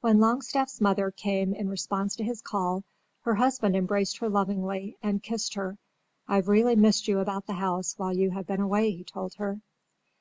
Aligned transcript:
When 0.00 0.20
Longstaff's 0.20 0.80
mother 0.80 1.10
came 1.10 1.52
in 1.52 1.68
response 1.68 2.14
to 2.14 2.22
his 2.22 2.40
call 2.40 2.84
her 3.22 3.34
husband 3.34 3.74
embraced 3.74 4.18
her 4.18 4.28
lovingly 4.28 4.96
and 5.02 5.20
kissed 5.20 5.54
her. 5.54 5.76
"I've 6.28 6.46
really 6.46 6.76
missed 6.76 7.08
you 7.08 7.18
about 7.18 7.48
the 7.48 7.54
house 7.54 7.94
while 7.98 8.16
you 8.16 8.30
have 8.30 8.46
been 8.46 8.60
away," 8.60 8.92
he 8.92 9.02
told 9.02 9.34
her. 9.38 9.60